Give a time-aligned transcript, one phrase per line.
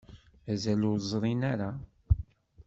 [0.45, 1.71] Mazal ur ẓṛin ara.